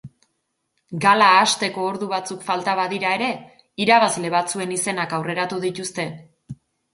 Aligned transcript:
Gala 1.01 1.27
hasteko 1.41 1.83
ordu 1.89 2.07
batzuk 2.13 2.41
falta 2.47 2.73
badira 2.79 3.11
ere, 3.19 3.27
irabazle 3.85 4.33
batzuen 4.37 4.75
izenak 4.79 5.15
aurreratu 5.21 5.61
dituzte. 5.69 6.09